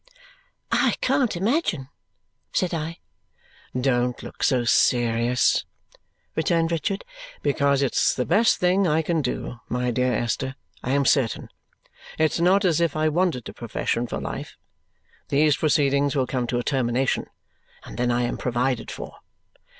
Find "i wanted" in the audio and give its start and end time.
12.95-13.47